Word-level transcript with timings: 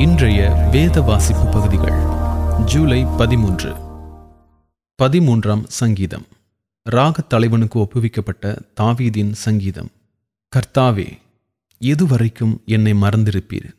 இன்றைய 0.00 0.68
வேத 0.70 1.00
வாசிப்பு 1.00 1.46
பகுதிகள் 1.46 1.98
ஜூலை 2.64 3.04
பதிமூன்று. 3.18 3.72
பதிமூன்றாம் 5.02 5.64
சங்கீதம். 5.66 6.26
ராகத் 6.90 7.26
தலைவனுக்கு 7.28 7.78
ஒப்புவிக்கப்பட்ட 7.78 8.58
தாவீதின் 8.80 9.32
சங்கீதம். 9.32 9.88
கர்த்தாவே 10.56 11.18
எதுவரைக்கும் 11.80 12.64
என்னை 12.64 12.92
மறந்திருப்பீர்? 12.92 13.70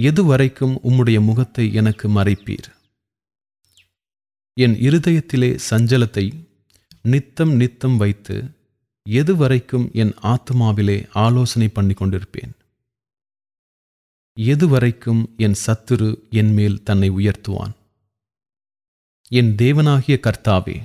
எதுவரைக்கும் 0.00 0.76
உம்முடைய 0.84 1.20
முகத்தை 1.20 1.72
எனக்கு 1.72 2.08
மறைப்பீர்? 2.08 2.68
என் 4.52 4.74
இருதயத்திலே 4.74 5.58
சஞ்சலத்தை 5.70 6.32
நித்தம் 7.02 7.52
நித்தம் 7.52 7.96
வைத்து 7.96 8.44
எதுவரைக்கும் 9.08 9.92
என் 9.92 10.14
ஆத்மாவிலே 10.22 11.08
ஆலோசனை 11.12 11.68
பண்ணி 11.68 11.92
கொண்டிருப்பேன் 11.92 12.52
எதுவரைக்கும் 14.36 15.22
என் 15.36 15.54
சத்துரு 15.66 16.28
என் 16.30 16.52
மேல் 16.52 16.82
தன்னை 16.82 17.10
உயர்த்துவான்? 17.10 17.74
என் 19.28 19.54
தேவனாகிய 19.54 20.16
கர்த்தாவே 20.20 20.82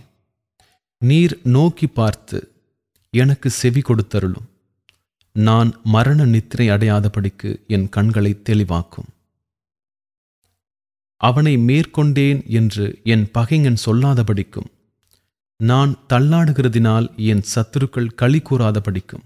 நீர் 0.98 1.40
நோக்கி 1.44 1.88
பார்த்து 1.88 2.52
எனக்கு 3.10 3.50
செவி 3.50 3.82
கொடுத்தருளும். 3.82 4.48
நான் 5.34 5.80
மரண 5.84 6.26
நித்திரை 6.26 6.70
அடையாதபடிக்கு 6.70 7.66
என் 7.68 7.90
கண்களை 7.90 8.42
தெளிவாக்கும். 8.44 9.10
அவனை 11.22 11.58
மேற்கொண்டேன் 11.58 12.46
என்று 12.50 13.00
என் 13.04 13.30
பகைஞன் 13.34 13.82
சொல்லாதபடிக்கும். 13.86 14.70
நான் 15.58 15.98
தள்ளாடுகிறதினால் 16.10 17.16
என் 17.16 17.44
சத்துருக்கள் 17.56 18.16
களி 18.16 18.40
கூறாதபடிக்கும். 18.40 19.26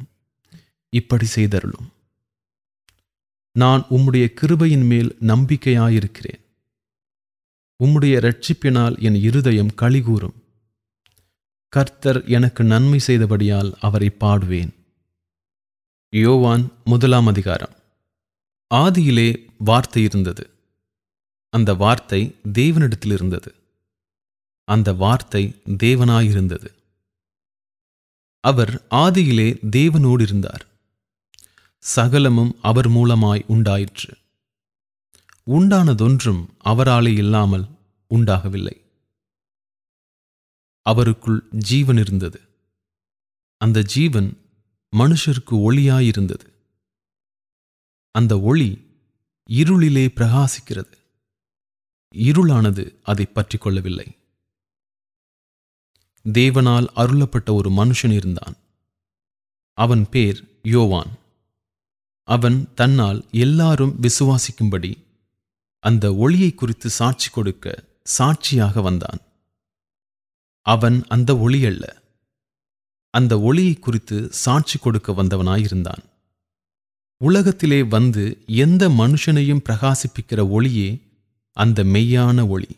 இப்படி 0.90 1.28
செய்தருளும். 1.36 1.94
நான் 3.56 3.86
உம்முடைய 3.90 4.34
கிருபையின் 4.42 4.86
மேல் 4.86 5.18
நம்பிக்கையாயிருக்கிறேன். 5.20 6.42
உம்முடைய 7.84 8.16
ரட்சிப்பினால் 8.20 9.00
என் 9.00 9.16
இருதயம் 9.16 9.72
களிகூறும் 9.82 10.36
கர்த்தர் 11.70 12.26
எனக்கு 12.26 12.64
நன்மை 12.64 13.00
செய்தபடியால் 13.08 13.72
அவரை 13.80 14.10
பாடுவேன். 14.20 14.70
யோவான் 16.10 16.72
முதலாம் 16.84 17.28
அதிகாரம். 17.28 17.74
ஆதியிலே 18.74 19.50
வார்த்தை 19.58 20.04
இருந்தது. 20.04 20.50
அந்த 21.50 21.74
வார்த்தை 21.74 22.36
தேவனிடத்தில் 22.54 23.14
இருந்தது. 23.14 23.56
அந்த 24.64 24.94
வார்த்தை 24.94 25.62
தேவனாயிருந்தது. 25.70 26.68
அவர் 28.40 28.82
ஆதியிலே 28.90 29.50
தேவனோடு 29.72 30.22
இருந்தார். 30.22 30.66
சகலமும் 31.86 32.60
அவர் 32.62 32.90
மூலமாய் 32.90 33.44
உண்டாயிற்று. 33.48 34.18
உண்டானதொன்றும் 35.50 36.48
அவராலே 36.64 37.14
இல்லாமல் 37.14 37.66
உண்டாகவில்லை. 38.08 38.82
அவருக்குள் 40.86 41.40
ஜீவன் 41.52 41.98
இருந்தது. 41.98 42.40
அந்த 43.58 43.84
ஜீவன் 43.84 44.30
மனுஷருக்கு 44.94 45.56
ஒளியாயிருந்தது. 45.68 46.48
அந்த 48.12 48.40
ஒளி 48.40 48.70
இருளிலே 49.50 50.06
பிரகாசிக்கிறது. 50.16 50.98
இருளானது 52.16 52.84
அதை 53.04 53.26
பற்றி 53.26 53.58
கொள்ளவில்லை. 53.58 54.16
தேவனால் 56.26 56.88
அருளப்பட்ட 56.96 57.54
ஒரு 57.54 57.70
மனுஷன் 57.70 58.14
இருந்தான். 58.14 58.56
அவன் 59.74 60.10
பேர் 60.10 60.60
யோவான். 60.64 61.12
அவன் 62.28 62.74
தன்னால் 62.74 63.26
எல்லாரும் 63.32 63.98
விசுவாசிக்கும்படி 64.02 65.04
அந்த 65.80 66.16
ஒளியை 66.16 66.54
குறித்து 66.54 66.90
சாட்சி 66.90 67.30
கொடுக்க 67.30 67.84
சாட்சியாக 68.04 68.82
வந்தான். 68.82 69.20
அவன் 70.62 71.04
அந்த 71.08 71.38
ஒளி 71.38 71.66
அல்ல. 71.66 72.02
அந்த 73.10 73.40
ஒளியை 73.40 73.74
குறித்து 73.74 74.34
சாட்சி 74.34 74.80
கொடுக்க 74.80 75.12
வந்தவனாயிருந்தான். 75.12 76.04
உலகத்திலே 77.18 77.84
வந்து 77.84 78.44
எந்த 78.48 78.90
மனுஷனையும் 78.90 79.64
பிரகாசிப்பிக்கிற 79.70 80.50
ஒளியே 80.50 81.02
அந்த 81.52 81.84
மெய்யான 81.84 82.48
ஒளி. 82.48 82.78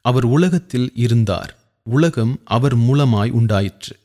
அவர் 0.00 0.24
உலகத்தில் 0.24 0.90
இருந்தார். 0.94 1.56
உலகம் 1.82 2.40
அவர் 2.44 2.76
மூலமாய் 2.76 3.30
உண்டாயிற்று. 3.30 3.98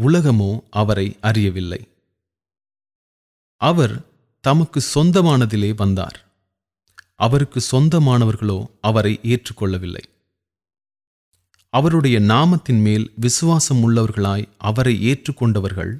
உலகமோ 0.00 0.60
அவரை 0.70 1.16
அறியவில்லை. 1.20 1.93
அவர் 3.70 3.94
தமக்கு 4.44 4.80
சொந்தமானதிலே 4.94 5.70
வந்தார். 5.76 6.18
அவருக்கு 7.16 7.60
சொந்தமானவர்களோ 7.72 8.58
அவரை 8.80 9.12
ஏற்றுக்கொள்ளவில்லை. 9.22 10.04
அவருடைய 11.72 12.16
நாமத்தின் 12.32 12.80
மேல் 12.80 13.06
விசுவாசம் 13.16 13.80
உள்ளவர்களாய் 13.84 14.48
அவரை 14.58 14.94
ஏற்றுக்கொண்டவர்கள் 15.10 15.92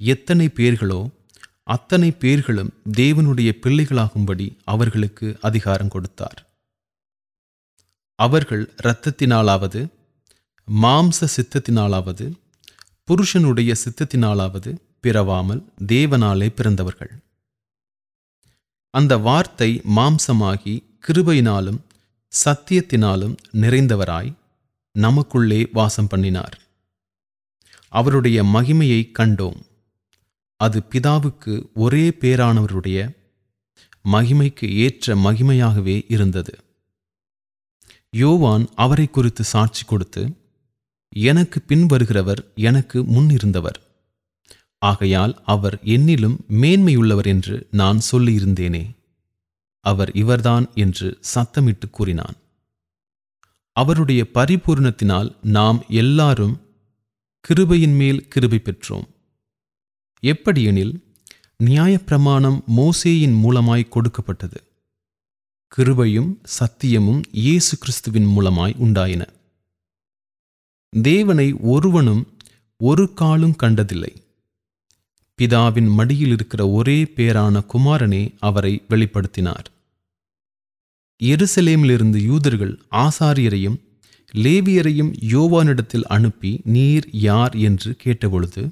எத்தனை 0.00 0.46
பேர்களோ 0.54 1.00
அத்தனை 1.74 2.10
பேர்களும் 2.12 2.72
தேவனுடைய 2.98 3.50
பிள்ளைகளாகும்படி 3.62 4.46
அவர்களுக்கு 4.64 5.26
அதிகாரம் 5.40 5.88
கொடுத்தார். 5.88 6.38
அவர்கள் 8.18 8.64
இரத்தத்தினாலாவது 8.82 9.80
மாம்ச 10.68 11.18
சித்தத்தினாலாவது 11.36 12.26
புருஷனுடைய 13.08 13.70
சித்தத்தினாலாவது 13.84 14.70
பிறவாமல் 15.00 15.72
தேவனாலே 15.86 16.48
பிறந்தவர்கள். 16.48 17.12
அந்த 18.90 19.16
வார்த்தை 19.16 19.80
மாம்சமாகி 19.96 20.74
கிருபையினாலும் 21.06 21.80
சத்தியத்தினாலும் 22.32 23.36
நிறைந்தவராய் 23.52 24.32
நமக்குள்ளே 24.94 25.68
வாசம் 25.72 26.06
பண்ணினார். 26.06 26.60
அவருடைய 27.88 28.42
மகிமையை 28.42 29.02
கண்டோம். 29.18 29.60
அது 30.60 30.82
பிதாவுக்கு 30.90 31.52
ஒரே 31.74 32.08
பேரானவருடைய 32.08 32.98
மகிமைக்கு 34.04 34.66
ஏற்ற 34.76 35.14
மகிமையாகவே 35.16 36.04
இருந்தது. 36.08 36.54
யோவான் 38.10 38.64
அவரை 38.74 39.06
குறித்து 39.08 39.44
சாட்சி 39.44 39.84
கொடுத்து 39.84 40.22
எனக்கு 41.12 41.60
பின் 41.60 41.86
வருகிறவர் 41.86 42.40
எனக்கு 42.54 43.04
முன் 43.04 43.30
இருந்தவர் 43.30 43.78
ஆகையால் 44.78 45.42
அவர் 45.44 45.80
என்னிலும் 45.84 46.36
மேன்மையுள்ளவர் 46.48 47.26
என்று 47.26 47.68
நான் 47.70 48.00
சொல்லியிருந்தேனே. 48.12 48.96
அவர் 49.80 50.10
இவர்தான் 50.12 50.66
என்று 50.74 51.18
சத்தமிட்டு 51.34 51.90
கூறினான். 51.90 52.36
அவருடைய 53.72 54.26
பரிபூர்ணத்தினால் 54.34 55.36
நாம் 55.42 55.84
எல்லாரும் 55.88 56.60
கிருபையின் 57.44 57.96
மேல் 57.96 58.28
கிருபை 58.28 58.60
பெற்றோம். 58.64 59.06
எப்படியெனில் 60.20 60.94
நியாயப்பிரமாணம் 61.64 62.58
மோசேயின் 62.76 63.36
மூலமாய் 63.44 63.88
கொடுக்கப்பட்டது. 63.88 64.60
கிருபையும் 65.76 66.30
சத்தியமும் 66.58 67.22
இயேசு 67.32 67.78
கிறிஸ்துவின் 67.78 68.26
மூலமாய் 68.26 68.74
உண்டாயின. 68.76 69.22
தேவனை 70.90 71.52
ஒருவனும் 71.52 72.36
ஒரு 72.76 73.14
காலும் 73.14 73.56
கண்டதில்லை. 73.56 74.12
பிதாவின் 75.38 75.90
மடியில் 75.90 76.32
இருக்கிற 76.32 76.62
ஒரே 76.68 76.98
பேரான 77.16 77.60
குமாரனே 77.72 78.22
அவரை 78.38 78.82
வெளிப்படுத்தினார். 78.90 79.68
எருசலேமிலிருந்து 81.20 82.20
யூதர்கள் 82.22 82.74
ஆசாரியரையும் 82.92 83.78
லேவியரையும் 84.34 85.12
யோவானிடத்தில் 85.32 86.06
அனுப்பி 86.08 86.50
நீர் 86.64 87.06
யார்? 87.12 87.54
என்று 87.56 87.90
கேட்டபொழுது 88.04 88.62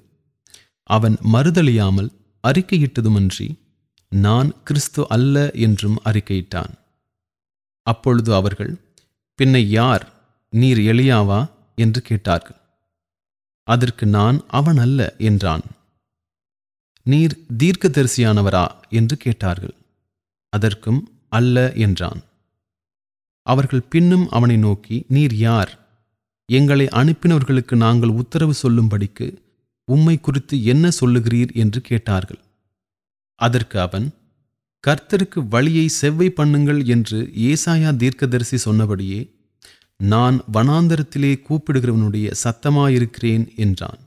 அவன் 0.90 1.16
மறுதளியாமல் 1.32 2.10
அறிக்கையிட்டதுமன்றி 2.44 3.48
நான் 4.12 4.50
கிறிஸ்து 4.64 5.02
அல்ல 5.08 5.50
என்றும் 5.50 5.96
அறிக்கையிட்டான். 6.04 6.74
அப்பொழுது 7.86 8.34
அவர்கள் 8.34 8.74
பின்னை 9.38 9.62
யார்? 9.68 10.04
நீர் 10.52 10.78
எளியாவா 10.78 11.40
என்று 11.74 12.02
கேட்டார்கள். 12.02 12.60
அதற்கு 13.68 14.06
நான் 14.06 14.38
அவன் 14.48 14.76
அல்ல 14.76 15.00
என்றான். 15.18 15.64
நீர் 17.06 17.34
தீர்க்கதரிசியானவரா 17.58 18.66
என்று 18.90 19.16
கேட்டார்கள். 19.16 19.74
அதற்கும் 20.52 21.00
அல்ல 21.28 21.72
என்றான். 21.72 22.20
அவர்கள் 23.46 23.88
பின்னும் 23.88 24.28
அவனை 24.30 24.56
நோக்கி 24.56 25.04
நீர் 25.08 25.34
யார்? 25.34 25.72
எங்களை 26.48 26.86
அனுப்பினவர்களுக்கு 26.86 27.76
நாங்கள் 27.76 28.08
உத்தரவு 28.08 28.54
சொல்லும்படிக்கு 28.62 29.36
உம்மை 29.84 30.20
குறித்து 30.20 30.64
என்ன 30.64 30.88
சொல்லுகிறீர்? 31.00 31.52
என்று 31.54 31.80
கேட்டார்கள். 31.80 32.40
அதற்கு 33.34 33.80
அவன் 33.80 34.14
கர்த்தருக்கு 34.84 35.48
வழியை 35.48 35.88
செவ்வை 36.00 36.28
பண்ணுங்கள் 36.36 36.86
என்று 36.86 37.30
ஏசாயா 37.48 37.96
தீர்க்கதரிசி 37.96 38.56
சொன்னபடியே 38.56 39.20
நான் 40.00 40.36
வனாந்தரத்திலே 40.52 41.32
கூப்பிடுகிறவனுடைய 41.48 42.32
சத்தமாயிருக்கிறேன் 42.44 43.56
என்றான். 43.56 44.00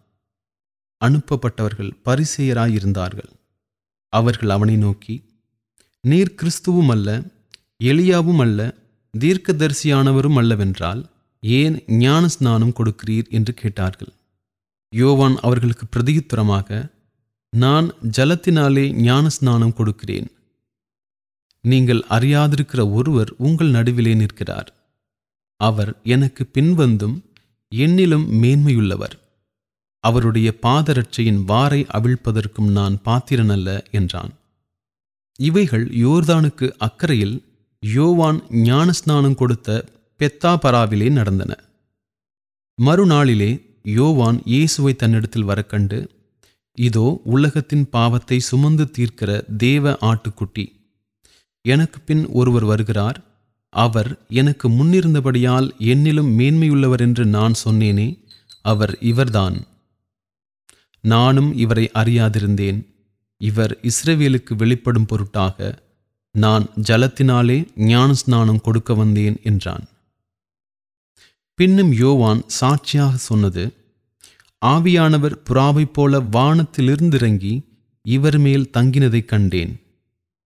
அனுப்பப்பட்டவர்கள் 1.05 1.91
பரிசெயராயிருந்தார்கள். 2.05 3.29
அவர்கள் 4.09 4.49
அவனை 4.49 4.75
நோக்கி 4.75 5.23
நீர் 6.01 6.35
கிறிஸ்துவும் 6.41 6.89
அல்ல 6.89 7.21
எளியாவும் 7.83 8.39
அல்ல 8.39 8.75
தீர்க்கதரிசியானவரும் 9.19 10.37
அல்லவென்றால் 10.37 11.05
ஏன் 11.41 11.83
ஞான 11.87 12.27
ஸ்நானம் 12.27 12.73
கொடுக்கிறீர்? 12.73 13.29
என்று 13.29 13.53
கேட்டார்கள். 13.53 14.13
யோவான் 14.89 15.35
அவர்களுக்கு 15.37 15.85
பிரதியுத்தரமாக 15.91 16.91
நான் 17.49 17.93
ஜலத்தினாலே 18.17 18.91
ஞான 18.91 19.29
ஸ்நானம் 19.29 19.73
கொடுக்கிறேன். 19.73 20.31
நீங்கள் 21.61 22.03
அறியாதிருக்கிற 22.09 22.93
ஒருவர் 22.93 23.33
உங்கள் 23.37 23.69
நடுவிலே 23.69 24.13
நிற்கிறார். 24.13 24.73
அவர் 25.55 25.99
எனக்கு 26.03 26.49
பின்வந்தும் 26.53 27.21
என்னிலும் 27.75 28.27
மேன்மையுள்ளவர். 28.41 29.15
அவருடைய 30.03 30.49
பாதரட்சையின் 30.61 31.39
வாரை 31.47 31.81
அவிழ்ப்பதற்கும் 31.97 32.69
நான் 32.77 32.95
பாத்திரனல்ல 33.05 33.69
என்றான். 33.91 34.33
இவைகள் 35.39 35.85
யோர்தானுக்கு 36.03 36.67
அக்கறையில் 36.87 37.35
யோவான் 37.83 38.39
ஞானஸ்நானம் 38.63 39.35
கொடுத்த 39.35 39.69
பெத்தாபராவிலே 40.19 41.09
நடந்தன. 41.09 41.51
மறுநாளிலே 42.77 43.51
யோவான் 43.97 44.39
இயேசுவை 44.45 44.93
தன்னிடத்தில் 44.95 45.49
வரக்கண்டு 45.49 45.99
இதோ 46.77 47.07
உலகத்தின் 47.35 47.85
பாவத்தை 47.89 48.37
சுமந்து 48.39 48.85
தீர்க்கிற 48.97 49.31
தேவ 49.57 49.91
ஆட்டுக்குட்டி 50.01 50.65
எனக்கு 51.65 51.99
பின் 51.99 52.23
ஒருவர் 52.29 52.65
வருகிறார். 52.65 53.17
அவர் 53.73 54.09
எனக்கு 54.41 54.67
முன்னிருந்தபடியால் 54.69 55.67
என்னிலும் 55.93 56.29
மேன்மையுள்ளவர் 56.37 57.03
என்று 57.07 57.25
நான் 57.25 57.55
சொன்னேனே 57.65 58.07
அவர் 58.61 58.93
இவர்தான். 59.01 59.57
நானும் 61.01 61.57
இவரை 61.57 61.89
அறியாதிருந்தேன். 61.93 62.85
இவர் 63.37 63.79
இஸ்ரவேலுக்கு 63.81 64.55
வெளிப்படும் 64.55 65.05
பொருட்டாக 65.05 65.83
நான் 66.31 66.65
ஜலத்தினாலே 66.87 67.67
ஞான 67.75 68.13
ஸ்நானம் 68.13 68.61
கொடுக்க 68.61 68.93
வந்தேன் 68.93 69.37
என்றான். 69.43 69.85
பின்னும் 71.53 71.93
யோவான் 71.93 72.41
சாட்சியாக 72.47 73.17
சொன்னது 73.17 73.73
ஆவியானவர் 74.65 75.35
புறாவைப் 75.49 75.93
போல 75.93 76.19
வானத்திலிருந்திறங்கி 76.19 77.63
இவர் 78.01 78.37
மேல் 78.37 78.69
தங்கினதைக் 78.77 79.27
கண்டேன். 79.27 79.81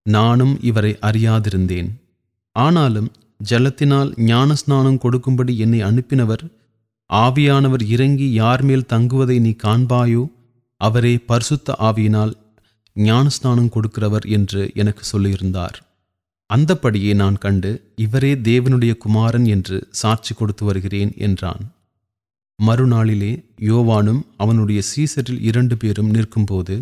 நானும் 0.04 0.62
இவரை 0.62 0.98
அறியாதிருந்தேன். 1.02 1.90
ஆனாலும் 2.52 3.12
ஜலத்தினால் 3.50 4.12
ஞானஸ்நானம் 4.20 4.98
கொடுக்கும்படி 4.98 5.58
என்னை 5.58 5.84
அனுப்பினவர் 5.84 6.54
ஆவியானவர் 7.14 7.88
இறங்கி 7.88 8.32
யார் 8.32 8.64
மேல் 8.64 8.86
தங்குவதை 8.90 9.40
நீ 9.40 9.50
காண்பாயோ 9.50 10.32
அவரே 10.82 11.14
பரிசுத்த 11.32 11.76
ஆவியினால் 11.80 12.34
ஞானஸ்நானம் 12.96 13.74
கொடுக்கிறவர் 13.76 14.26
என்று 14.38 14.62
எனக்கு 14.74 15.04
சொல்லியிருந்தார். 15.12 15.78
அந்தப்படியே 16.50 17.12
நான் 17.14 17.38
கண்டு 17.38 17.72
இவரே 17.96 18.32
தேவனுடைய 18.50 18.94
குமாரன் 18.98 19.46
என்று 19.46 19.78
சாட்சி 20.02 20.34
கொடுத்து 20.34 20.64
வருகிறேன் 20.66 21.12
என்றான். 21.28 21.64
மறுநாளிலே 22.60 23.32
யோவானும் 23.70 24.22
அவனுடைய 24.38 24.82
சீசரில் 24.92 25.42
இரண்டு 25.50 25.78
பேரும் 25.78 26.12
நிற்கும்போது 26.16 26.76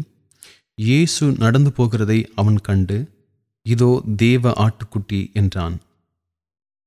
இயேசு 0.78 1.26
நடந்து 1.44 1.72
போகிறதை 1.78 2.20
அவன் 2.36 2.60
கண்டு 2.68 2.98
இதோ 3.66 3.92
தேவ 4.24 4.54
ஆட்டுக்குட்டி 4.66 5.22
என்றான். 5.34 5.76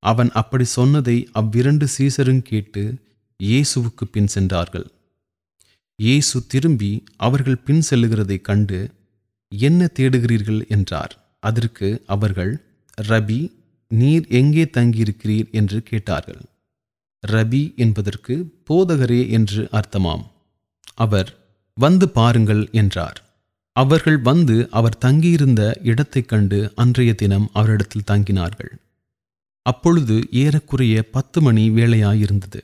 அவன் 0.02 0.30
அப்படி 0.40 0.64
சொன்னதை 0.78 1.16
அவ்விரண்டு 1.40 1.86
சீசரும் 1.96 2.42
கேட்டு 2.50 2.82
இயேசுவுக்கு 3.40 4.04
பின் 4.14 4.30
சென்றார்கள். 4.34 4.86
இயேசு 5.96 6.46
திரும்பி 6.46 7.05
அவர்கள் 7.17 7.56
பின் 7.56 7.82
செல்லுகிறதைக் 7.91 8.41
கண்டு 8.41 8.91
என்ன 9.49 9.88
தேடுகிறீர்கள்? 9.99 10.69
என்றார். 10.69 11.37
அதற்கு 11.41 12.02
அவர்கள் 12.06 12.62
ரபி 13.08 13.52
நீர் 13.88 14.26
எங்கே 14.29 14.64
தங்கியிருக்கிறீர்? 14.64 15.50
என்று 15.50 15.82
கேட்டார்கள். 15.82 16.41
ரபி 17.29 17.76
என்பதற்கு 17.76 18.55
போதகரே 18.70 19.29
என்று 19.29 19.69
அர்த்தமாம். 19.73 20.25
அவர் 20.94 21.37
வந்து 21.75 22.08
பாருங்கள் 22.08 22.69
என்றார். 22.73 23.25
அவர்கள் 23.73 24.19
வந்து 24.19 24.69
அவர் 24.70 24.99
தங்கியிருந்த 24.99 25.81
இடத்தைக் 25.82 26.29
கண்டு 26.29 26.73
அன்றைய 26.75 27.14
தினம் 27.14 27.50
அவரிடத்தில் 27.52 28.08
தங்கினார்கள். 28.11 28.73
அப்பொழுது 29.62 30.26
ஏறக்குறைய 30.31 31.11
பத்து 31.11 31.43
மணி 31.43 31.70
வேளையாயிருந்தது. 31.70 32.62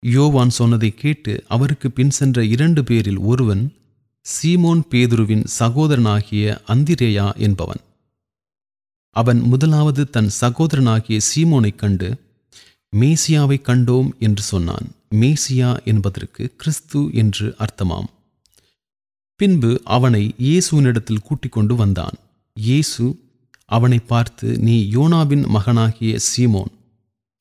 யோவான் 0.00 0.50
சொன்னதை 0.50 0.94
கேட்டு 0.94 1.44
அவருக்கு 1.48 1.90
பின் 1.90 2.10
சென்ற 2.10 2.44
இரண்டு 2.44 2.84
பேரில் 2.84 3.18
ஒருவன் 3.18 3.74
சீமோன் 4.26 4.80
பேதுருவின் 4.90 5.44
சகோதரனாகிய 5.58 6.58
அந்திரேயா 6.68 7.36
என்பவன். 7.36 7.80
அவன் 9.10 9.40
முதலாவது 9.40 10.10
தன் 10.10 10.30
சகோதரனாகிய 10.40 11.20
சீமோனைக் 11.34 11.74
கண்டு 11.74 12.20
மேசியாவைக் 12.96 13.66
கண்டோம் 13.66 14.08
என்று 14.18 14.42
சொன்னான். 14.42 14.86
மேசியா 15.10 15.84
என்பதற்கு 15.84 16.54
கிறிஸ்து 16.56 17.10
என்று 17.12 17.54
அர்த்தமாம். 17.58 18.06
பின்பு 19.36 19.80
அவனை 19.84 20.34
இயேசுவினிடத்தில் 20.38 21.24
கூட்டிக் 21.24 21.52
கொண்டு 21.52 21.74
வந்தான். 21.74 22.16
இயேசு 22.52 23.18
அவனை 23.64 23.98
பார்த்து 23.98 24.58
நீ 24.58 24.88
யோனாவின் 24.92 25.48
மகனாகிய 25.48 26.18
சீமோன் 26.36 26.72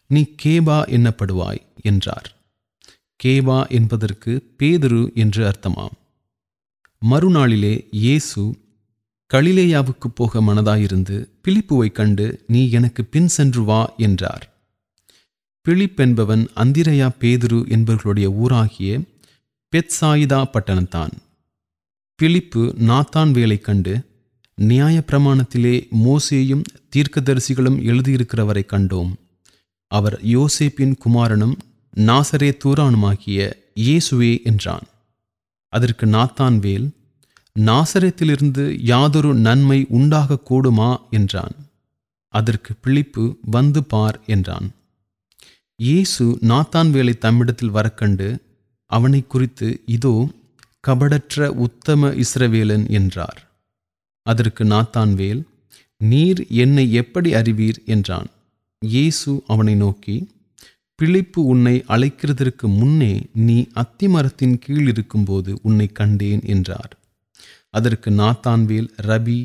நீ 0.08 0.26
கேபா 0.44 0.80
என்னப்படுவாய் 0.98 1.62
என்றார். 1.82 2.35
கேபா 3.24 3.70
என்பதற்கு 3.70 4.56
பேதுரு 4.60 5.14
என்று 5.14 5.52
அர்த்தமாம். 5.52 5.96
மறுநாளிலே 7.02 7.88
இயேசு 7.92 8.56
கலிலேயாவுக்கு 9.34 10.08
போக 10.16 10.42
மனதாயிருந்து 10.42 11.30
பிலிப்புவைக் 11.44 11.92
கண்டு 11.92 12.44
நீ 12.48 12.70
எனக்கு 12.70 13.06
பின் 13.06 13.28
சென்று 13.28 13.64
வா 13.64 13.94
என்றார். 13.98 14.46
பிலிப் 15.62 16.02
என்பவன் 16.02 16.48
அந்திரையா 16.56 17.10
பேதுரு 17.20 17.60
என்பவர்களுடைய 17.68 18.28
ஊராகிய 18.44 19.04
பெத்சாயிதா 19.74 20.42
பட்டணத்தான். 20.54 21.12
பிலிப்பு 22.20 22.76
நாத்தான் 22.80 23.32
வேலை 23.32 23.58
கண்டு 23.60 23.94
நியாயப்பிரமாணத்திலே 24.62 25.88
மோசேயும் 26.06 26.62
தீர்க்கதரிசிகளும் 26.96 27.80
எழுதியிருக்கிறவரை 27.90 28.64
கண்டோம். 28.68 29.14
அவர் 29.88 30.26
யோசேப்பின் 30.26 30.96
குமாரனும் 30.98 31.58
நாசரே 31.96 32.50
தூரானுமாகிய 32.64 33.40
இயேசுவே 33.76 34.32
என்றான். 34.44 34.88
அதற்கு 35.74 36.06
நாத்தான் 36.06 36.58
வேல் 36.60 36.88
நாசரேத்திலிருந்து 37.56 38.64
யாதொரு 38.84 39.32
நன்மை 39.34 39.80
உண்டாகக்கூடுமா 40.00 40.90
என்றான். 41.10 41.56
அதற்கு 42.34 42.72
பிழிப்பு 42.84 43.26
வந்து 43.52 43.84
பார் 43.84 44.20
என்றான். 44.26 44.68
இயேசு 45.80 46.26
நாத்தான் 46.42 46.90
வேலை 46.90 47.14
தம்மிடத்தில் 47.22 47.76
வரக்கண்டு 47.78 48.28
அவனை 48.92 49.22
குறித்து 49.28 49.82
இதோ 49.86 50.16
கபடற்ற 50.88 51.48
உத்தம 51.66 52.12
இஸ்ரவேலன் 52.24 52.86
என்றார். 52.90 53.40
அதற்கு 54.26 54.64
நாத்தான் 54.64 55.14
வேல் 55.14 55.42
நீர் 55.98 56.42
என்னை 56.64 56.86
எப்படி 56.94 57.34
அறிவீர் 57.34 57.80
என்றான். 57.86 58.30
இயேசு 58.82 59.32
அவனை 59.48 59.76
நோக்கி 59.76 60.18
பிழிப்பு 61.00 61.40
உன்னை 61.52 61.84
அழைக்கிறதற்கு 61.88 62.66
முன்னே 62.80 63.14
நீ 63.34 63.68
அத்திமரத்தின் 63.76 64.56
கீழ் 64.60 64.88
இருக்கும்போது 64.88 65.60
உன்னை 65.62 65.88
கண்டேன் 65.88 66.44
என்றார். 66.46 66.94
அதற்கு 67.70 68.10
நாத்தான்வேல் 68.12 68.88
ரபி 68.98 69.40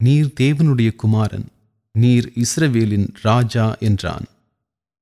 நீர் 0.00 0.30
தேவனுடைய 0.40 0.90
குமாரன் 0.96 1.46
நீர் 1.92 2.32
இஸ்ரவேலின் 2.42 3.08
ராஜா 3.22 3.66
என்றான். 3.78 4.26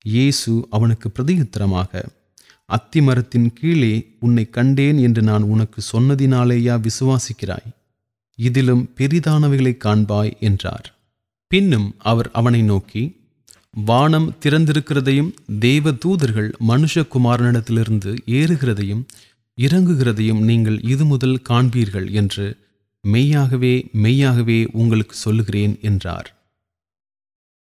இயேசு 0.05 0.53
அவனுக்கு 0.71 1.09
பிரதியுத்தரமாக 1.09 2.03
அத்திமரத்தின் 2.69 3.49
கீழே 3.53 3.95
உன்னை 4.21 4.51
கண்டேன் 4.51 4.99
என்று 4.99 5.23
நான் 5.23 5.43
உனக்கு 5.43 5.81
சொன்னதினாலேயா 5.93 6.75
விசுவாசிக்கிறாய்? 6.87 7.69
இதிலும் 8.39 8.85
பெரிதானவைகளை 8.97 9.75
காண்பாய் 9.85 10.33
என்றார். 10.41 10.87
பின்னும் 11.47 11.89
அவர் 11.99 12.31
அவனை 12.31 12.63
நோக்கி 12.63 13.03
வானம் 13.77 14.35
திறந்திருக்கிறதையும் 14.41 15.31
தேவ 15.59 15.93
தூதர்கள் 15.93 16.55
மனுஷகுமாரனிடத்திலிருந்து 16.69 18.11
ஏறுகிறதையும் 18.27 19.05
இறங்குகிறதையும் 19.59 20.41
நீங்கள் 20.41 20.83
இது 20.83 21.05
முதல் 21.05 21.43
காண்பீர்கள் 21.49 22.13
என்று 22.13 22.47
மெய்யாகவே 23.05 23.89
மெய்யாகவே 23.93 24.69
உங்களுக்கு 24.73 25.17
சொல்லுகிறேன் 25.17 25.79
என்றார். 25.81 26.29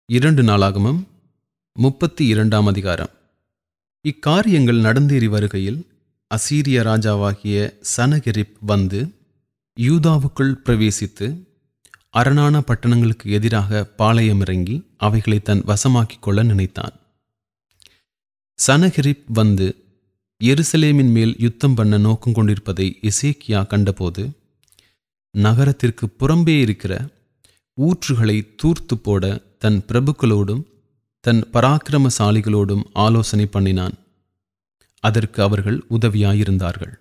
இரண்டு 0.08 0.42
நாளாகமம் 0.42 1.06
முப்பத்தி 1.72 2.26
இரண்டாம் 2.26 2.66
அதிகாரம். 2.66 3.12
இக்காரியங்கள் 4.04 4.80
நடந்தேறி 4.80 5.28
வருகையில் 5.28 5.80
அசீரிய 6.30 6.78
ராஜாவாகிய 6.82 7.58
சனகெரிப் 7.96 8.56
வந்து 8.60 9.00
யூதாவுக்குள் 9.76 10.54
பிரவேசித்து 10.64 11.26
அரணான 12.10 12.58
பட்டணங்களுக்கு 12.60 13.24
எதிராக 13.24 13.92
பாளையமிறங்கி 13.98 14.84
அவைகளை 14.96 15.40
தன் 15.40 15.62
வசமாக்கிக் 15.64 16.22
கொள்ள 16.22 16.42
நினைத்தான். 16.42 16.94
சனகிரிப் 18.66 19.24
வந்து 19.26 19.66
எருசலேமின் 20.44 21.10
மேல் 21.10 21.34
யுத்தம் 21.38 21.74
பண்ண 21.74 21.98
நோக்கம் 21.98 22.32
கொண்டிருப்பதை 22.32 22.98
இசேக்கியா 23.02 23.66
கண்டபோது 23.66 24.30
நகரத்திற்கு 25.30 26.06
புறம்பே 26.20 26.60
இருக்கிற 26.60 27.08
ஊற்றுகளை 27.78 28.54
தூர்த்து 28.56 28.98
போட 28.98 29.42
தன் 29.58 29.84
பிரபுக்களோடும் 29.88 30.62
தன் 31.20 31.40
பராக்கிரமசாலிகளோடும் 31.52 32.82
ஆலோசனை 32.92 33.46
பண்ணினான். 33.46 33.92
அதற்கு 35.00 35.42
அவர்கள் 35.42 35.84
உதவியாயிருந்தார்கள். 35.90 36.94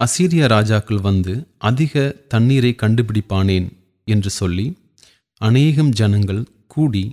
அசீரிய 0.00 0.46
ராஜாக்கள் 0.46 1.00
வந்து 1.00 1.34
அதிக 1.60 1.94
தண்ணீரை 2.28 2.72
கண்டுபிடிப்பானேன்? 2.82 3.68
என்று 4.08 4.30
சொல்லி 4.30 4.66
அநேகம் 5.40 5.92
ஜனங்கள் 5.92 6.42
கூடி 6.66 7.04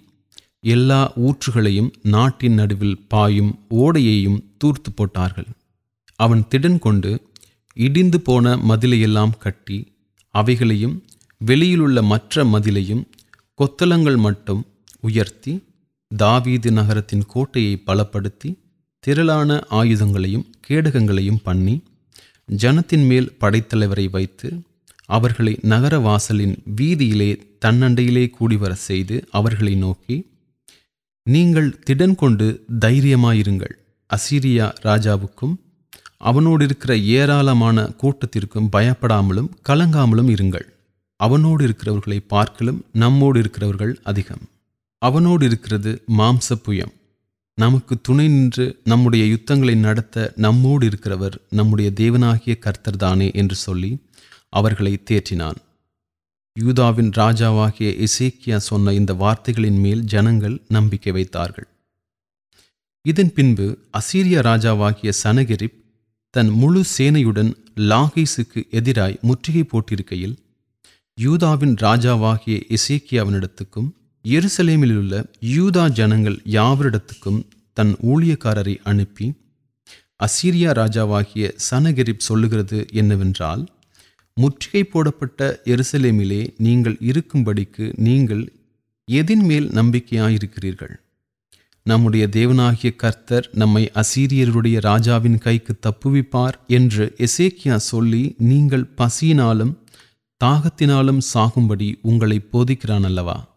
எல்லா 0.65 0.99
ஊற்றுகளையும் 1.19 1.91
நாட்டின் 2.05 2.53
நடுவில் 2.53 2.97
பாயும் 3.07 3.51
ஓடையையும் 3.75 4.43
தூர்த்து 4.57 4.91
போட்டார்கள். 4.91 5.49
அவன் 6.19 6.43
திடன் 6.51 6.79
கொண்டு 6.79 7.11
இடிந்து 7.77 8.19
போன 8.21 8.55
மதிலையெல்லாம் 8.69 9.37
கட்டி 9.37 9.77
அவைகளையும் 10.35 10.95
வெளியிலுள்ள 11.41 12.01
மற்ற 12.03 12.43
மதிலையும் 12.45 13.03
கொத்தளங்கள் 13.59 14.17
மட்டும் 14.17 14.61
உயர்த்தி 14.99 15.53
தாவீது 16.11 16.71
நகரத்தின் 16.71 17.25
கோட்டையை 17.27 17.83
பலப்படுத்தி 17.87 18.49
திரளான 19.03 19.49
ஆயுதங்களையும் 19.71 20.47
கேடகங்களையும் 20.67 21.43
பண்ணி 21.43 21.75
ஜனத்தின் 22.61 23.05
மேல் 23.05 23.27
படைத்தலைவரை 23.41 24.05
வைத்து 24.09 24.49
அவர்களை 25.05 25.53
நகர 25.61 25.99
வாசலின் 25.99 26.55
வீதியிலே 26.75 27.31
தன்னண்டையிலே 27.65 28.25
கூடிவர 28.39 28.71
செய்து 28.87 29.15
அவர்களை 29.31 29.75
நோக்கி 29.75 30.17
நீங்கள் 31.23 31.69
திடன் 31.87 32.15
கொண்டு 32.15 32.47
தைரியமாயிருங்கள். 32.85 33.75
அசீரியா 34.09 34.65
ராஜாவுக்கும் 34.83 35.55
அவனோடு 36.17 36.63
இருக்கிற 36.65 36.97
ஏராளமான 37.17 37.77
கூட்டத்திற்கும் 38.01 38.69
பயப்படாமலும் 38.75 39.49
கலங்காமலும் 39.69 40.29
இருங்கள். 40.35 40.67
அவனோடு 41.19 41.63
இருக்கிறவர்களை 41.63 42.19
பார்க்கலும் 42.29 42.81
நம்மோடு 42.93 43.39
இருக்கிறவர்கள் 43.39 43.93
அதிகம். 44.03 44.43
அவனோடு 45.01 45.45
இருக்கிறது 45.45 45.91
மாம்ச 46.17 46.55
புயம் 46.65 46.93
நமக்கு 47.57 48.01
துணை 48.01 48.27
நின்று 48.27 48.65
நம்முடைய 48.83 49.23
யுத்தங்களை 49.25 49.75
நடத்த 49.75 50.33
நம்மோடு 50.35 50.87
இருக்கிறவர் 50.89 51.35
நம்முடைய 51.49 51.91
தேவனாகிய 51.99 52.53
கர்த்தர்தானே 52.65 53.27
என்று 53.33 53.55
சொல்லி 53.55 53.91
அவர்களை 54.49 54.93
தேற்றினான். 55.09 55.59
யூதாவின் 56.55 57.11
ராஜாவாகிய 57.11 57.89
இசேக்கியா 58.07 58.57
சொன்ன 58.69 58.93
இந்த 58.93 59.13
வார்த்தைகளின் 59.13 59.79
மேல் 59.79 60.03
ஜனங்கள் 60.03 60.55
நம்பிக்கை 60.67 61.11
வைத்தார்கள். 61.11 61.67
இதன் 63.05 63.31
பின்பு 63.33 63.65
அசீரிய 63.99 64.37
ராஜாவாகிய 64.49 65.11
சனகிரிப் 65.23 65.79
தன் 66.33 66.51
முழு 66.61 66.83
சேனையுடன் 66.97 67.51
லாகீசுக்கு 67.91 68.59
எதிராய் 68.79 69.19
முற்றுகை 69.21 69.63
போட்டிருக்கையில் 69.63 70.35
யூதாவின் 71.17 71.75
ராஜாவாகிய 71.81 72.55
இசேக்கியாவினிடத்துக்கும் 72.77 73.89
எருசலேமிலுள்ள 74.25 75.25
யூதா 75.45 75.89
ஜனங்கள் 75.89 76.41
யாவரிடத்துக்கும் 76.45 77.45
தன் 77.73 77.95
ஊழியக்காரரை 78.01 78.77
அனுப்பி 78.83 79.33
அசீரியா 80.19 80.71
ராஜாவாகிய 80.73 81.51
சனகெரிப் 81.71 82.19
சொல்லுகிறது 82.19 82.87
என்னவென்றால் 82.91 83.67
முற்றுகை 84.33 84.83
போடப்பட்ட 84.83 85.61
எருசலேமிலே 85.65 86.53
நீங்கள் 86.57 86.97
இருக்கும்படிக்கு 87.01 87.93
நீங்கள் 87.95 88.53
எதின் 89.07 89.43
மேல் 89.43 89.69
நம்பிக்கையாயிருக்கிறீர்கள்? 89.69 90.95
நம்முடைய 91.81 92.27
தேவனாகிய 92.31 92.95
கர்த்தர் 92.95 93.49
நம்மை 93.51 93.91
அசீரியருடைய 93.95 94.79
ராஜாவின் 94.79 95.37
கைக்கு 95.37 95.79
தப்புவிப்பார் 95.81 96.53
என்று 96.67 97.15
எசேக்கியா 97.17 97.75
சொல்லி 97.75 98.35
நீங்கள் 98.37 98.89
பசியினாலும் 98.97 99.73
தாகத்தினாலும் 100.43 101.21
சாகும்படி 101.33 101.95
உங்களை 102.01 102.47
போதிக்கிறான் 102.51 103.03
அல்லவா 103.03 103.52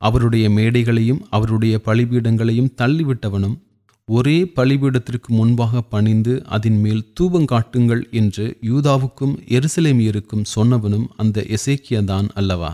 அவருடைய 0.00 0.50
மேடைகளையும் 0.50 1.24
அவருடைய 1.30 1.80
பலிபீடங்களையும் 1.84 2.72
தள்ளிவிட்டவனும் 2.78 3.56
ஒரே 4.08 4.52
பலிபீடத்திற்கு 4.56 5.28
முன்பாக 5.28 5.82
பணிந்து 5.82 6.44
அதன் 6.46 6.78
மேல் 6.80 7.12
தூபங்காட்டுங்கள் 7.20 8.10
என்று 8.10 8.58
யூதாவுக்கும் 8.62 9.34
எருசலேமியருக்கும் 9.48 10.44
சொன்னவனும் 10.54 11.06
அந்த 11.16 11.46
எசேக்கியதான் 11.48 12.28
அல்லவா? 12.34 12.72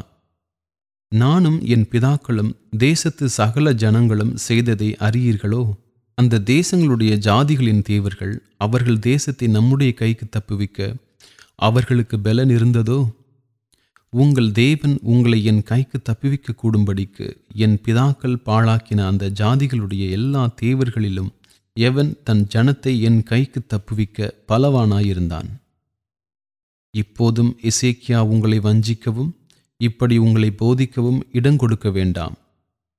நானும் 1.12 1.66
என் 1.66 1.86
பிதாக்களும் 1.90 2.52
தேசத்து 2.78 3.28
சகல 3.28 3.72
ஜனங்களும் 3.72 4.36
செய்ததை 4.36 4.96
அறியீர்களோ? 5.00 5.62
அந்த 6.18 6.42
தேசங்களுடைய 6.46 7.12
ஜாதிகளின் 7.18 7.82
தேவர்கள் 7.82 8.34
அவர்கள் 8.56 8.98
தேசத்தை 8.98 9.48
நம்முடைய 9.48 9.92
கைக்கு 9.92 10.26
தப்புவிக்க 10.28 10.80
அவர்களுக்கு 11.58 12.20
பலன் 12.20 12.48
இருந்ததோ? 12.48 12.98
உங்கள் 14.12 14.52
தேவன் 14.52 14.98
உங்களை 15.02 15.44
என் 15.44 15.62
கைக்கு 15.62 15.98
தப்புவிக்க 16.00 16.54
கூடும்படிக்கு 16.62 17.26
என் 17.54 17.78
பிதாக்கள் 17.84 18.36
பாழாக்கின 18.44 19.06
அந்த 19.06 19.30
ஜாதிகளுடைய 19.30 20.10
எல்லா 20.10 20.42
தேவர்களிலும் 20.62 21.30
எவன் 21.76 22.12
தன் 22.24 22.46
ஜனத்தை 22.54 23.00
என் 23.00 23.22
கைக்கு 23.22 23.60
தப்புவிக்க 23.66 24.28
பலவானாயிருந்தான். 24.48 25.48
இப்போதும் 26.94 27.58
இசேக்கியா 27.62 28.18
உங்களை 28.18 28.58
வஞ்சிக்கவும் 28.58 29.32
இப்படி 29.80 30.18
உங்களை 30.18 30.50
போதிக்கவும் 30.50 31.20
இடங்கொடுக்க 31.32 31.92
வேண்டாம். 31.92 32.36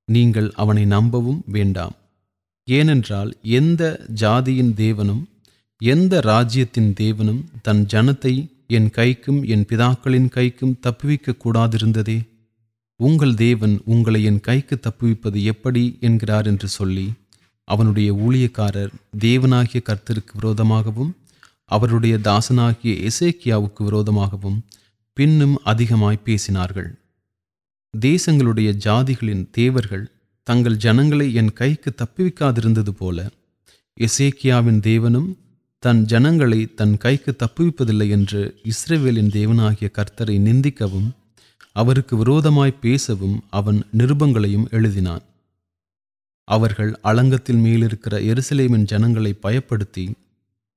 நீங்கள் 0.08 0.50
அவனை 0.52 0.84
நம்பவும் 0.84 1.40
வேண்டாம். 1.46 1.96
ஏனென்றால் 2.68 3.32
எந்த 3.42 3.82
ஜாதியின் 4.14 4.72
தேவனும் 4.82 5.24
எந்த 5.80 6.20
ராஜ்யத்தின் 6.20 6.92
தேவனும் 7.00 7.42
தன் 7.62 7.82
ஜனத்தை 7.92 8.34
என் 8.70 8.90
கைக்கும் 8.90 9.46
என் 9.46 9.64
பிதாக்களின் 9.68 10.28
கைக்கும் 10.34 10.78
தப்புவிக்க 10.80 11.34
கூடாதிருந்ததே 11.44 12.28
உங்கள் 12.96 13.34
தேவன் 13.34 13.80
உங்களை 13.84 14.24
என் 14.24 14.40
கைக்கு 14.40 14.80
தப்புவிப்பது 14.80 15.42
எப்படி 15.42 15.96
என்கிறார் 16.00 16.46
என்று 16.46 16.68
சொல்லி 16.68 17.12
அவனுடைய 17.64 18.12
ஊழியக்காரர் 18.12 18.92
தேவனாகிய 19.18 19.80
கர்த்தருக்கு 19.82 20.34
விரோதமாகவும் 20.34 21.16
அவருடைய 21.64 22.16
தாசனாகிய 22.16 23.08
எசேக்கியாவுக்கு 23.08 23.82
விரோதமாகவும் 23.82 24.58
பின்னும் 25.12 25.58
அதிகமாய் 25.64 26.20
பேசினார்கள். 26.24 26.90
தேசங்களுடைய 28.00 28.78
ஜாதிகளின் 28.84 29.50
தேவர்கள் 29.50 30.10
தங்கள் 30.42 30.76
ஜனங்களை 30.76 31.34
என் 31.34 31.52
கைக்கு 31.52 31.94
தப்புவிக்காதிருந்தது 31.96 32.88
போல 32.88 33.30
எசேக்கியாவின் 34.00 34.80
தேவனும் 34.80 35.36
தன் 35.78 36.04
ஜனங்களை 36.04 36.66
தன் 36.66 36.96
கைக்கு 36.96 37.36
தப்புவிப்பதில்லை 37.38 38.08
என்று 38.08 38.60
இஸ்ரேவேலின் 38.64 39.30
தேவனாகிய 39.30 39.90
கர்த்தரை 39.90 40.38
நிந்திக்கவும் 40.38 41.10
அவருக்கு 41.72 42.16
விரோதமாய் 42.16 42.80
பேசவும் 42.80 43.42
அவன் 43.50 43.82
நிருபங்களையும் 43.98 44.68
எழுதினான். 44.70 45.22
அவர்கள் 46.44 46.98
அலங்கத்தில் 47.02 47.56
மேலிருக்கிற 47.56 48.14
எருசலேமின் 48.24 48.84
ஜனங்களை 48.84 49.38
பயப்படுத்தி 49.42 50.16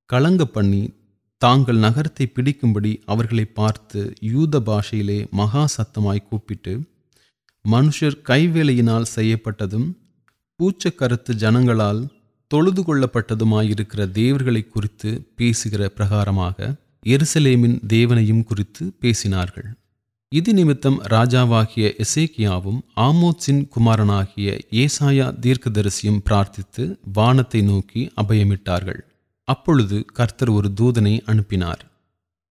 கலங்க 0.06 0.46
பண்ணி 0.46 0.94
தாங்கள் 1.38 1.78
நகரத்தை 1.78 2.32
பிடிக்கும்படி 2.36 3.02
அவர்களை 3.06 3.46
பார்த்து 3.46 4.14
யூத 4.20 4.60
பாஷையிலே 4.60 5.28
மகா 5.32 5.68
சத்தமாய் 5.78 6.28
கூப்பிட்டு 6.30 6.90
மனுஷர் 7.70 8.18
கைவேலையினால் 8.24 9.06
செய்யப்பட்டதும் 9.16 9.90
பூச்சக்கருத்து 10.60 11.34
ஜனங்களால் 11.34 12.21
தொழுது 12.52 12.82
கொள்ளப்பட்டதுமாயிருக்கிற 12.88 14.02
தேவர்களை 14.12 14.62
குறித்து 14.68 15.10
பேசுகிற 15.36 15.92
பிரகாரமாக 15.98 16.58
எருசலேமின் 17.06 17.78
தேவனையும் 17.88 18.44
குறித்து 18.44 18.84
பேசினார்கள். 19.02 19.70
இது 20.32 20.52
நிமித்தம் 20.54 20.98
ராஜாவாகிய 21.14 21.86
எசேக்கியாவும் 22.04 22.80
ஆமோத்ஸின் 23.08 23.62
குமாரனாகிய 23.76 24.50
ஏசாயா 24.84 25.28
தீர்க்கதரிசியும் 25.44 26.22
பிரார்த்தித்து 26.30 26.84
வானத்தை 27.14 27.62
நோக்கி 27.62 28.02
அபயமிட்டார்கள். 28.22 29.02
அப்பொழுது 29.48 29.98
கர்த்தர் 30.18 30.50
ஒரு 30.50 30.72
தூதனை 30.82 31.14
அனுப்பினார். 31.26 31.82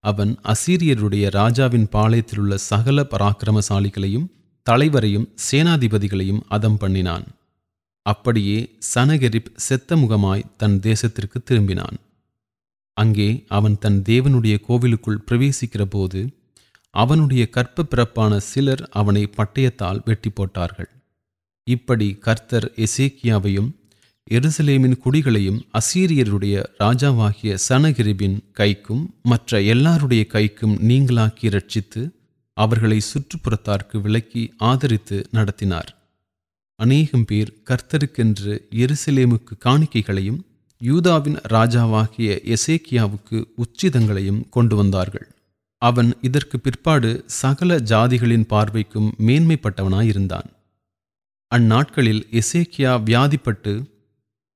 அவன் 0.04 0.32
அசீரியருடைய 0.52 1.26
ராஜாவின் 1.30 1.88
பாளையத்திலுள்ள 1.92 2.54
சகல 2.70 3.06
பராக்கிரமசாலிகளையும் 3.14 4.26
தலைவரையும் 4.66 5.28
சேனாதிபதிகளையும் 5.46 6.42
அதம் 6.48 6.76
பண்ணினான். 6.76 7.26
அப்படியே 8.12 8.58
சனகெரிப் 8.94 9.50
செத்த 9.66 9.96
முகமாய் 9.96 10.48
தன் 10.56 10.78
தேசத்திற்கு 10.82 11.38
திரும்பினான். 11.50 11.98
அங்கே 12.96 13.30
அவன் 13.48 13.76
தன் 13.78 14.00
தேவனுடைய 14.08 14.56
கோவிலுக்குள் 14.66 15.24
பிரவேசிக்கிற 15.28 15.84
போது 15.90 16.20
அவனுடைய 16.94 17.42
கற்ப 17.48 17.86
பிறப்பான 17.90 18.36
சிலர் 18.50 18.82
அவனை 18.90 19.22
பட்டயத்தால் 19.36 20.00
வெட்டி 20.04 20.30
போட்டார்கள். 20.30 20.90
இப்படி 21.66 22.08
கர்த்தர் 22.26 22.66
எசேக்கியாவையும் 22.86 23.70
எருசலேமின் 24.30 24.96
குடிகளையும் 25.04 25.60
அசீரியருடைய 25.78 26.56
ராஜாவாகிய 26.78 27.52
சனகிரிபின் 27.68 28.36
கைக்கும் 28.58 29.04
மற்ற 29.22 29.60
எல்லாருடைய 29.72 30.22
கைக்கும் 30.32 30.74
நீங்களாக்கி 30.88 31.48
ரட்சித்து 31.56 32.02
அவர்களை 32.56 32.98
சுற்றுப்புறத்தார்க்கு 33.12 33.96
விலக்கி 34.00 34.42
ஆதரித்து 34.70 35.16
நடத்தினார். 35.32 35.90
அநேகம் 36.80 37.24
பேர் 37.24 37.50
கர்த்தருக்கென்று 37.70 38.52
எருசலேமுக்கு 38.82 39.54
காணிக்கைகளையும் 39.64 40.40
யூதாவின் 40.80 41.38
ராஜாவாகிய 41.48 42.28
எசேக்கியாவுக்கு 42.54 43.38
உச்சிதங்களையும் 43.62 44.48
கொண்டு 44.48 44.76
வந்தார்கள். 44.76 45.26
அவன் 45.82 46.10
இதற்கு 46.20 46.56
பிற்பாடு 46.60 47.10
சகல 47.26 47.76
ஜாதிகளின் 47.90 48.46
பார்வைக்கும் 48.48 49.08
மேன்மைப்பட்டவனாயிருந்தான். 49.26 50.48
அந்நாட்களில் 51.52 52.22
எசேக்கியா 52.32 52.92
வியாதிப்பட்டு 53.04 53.72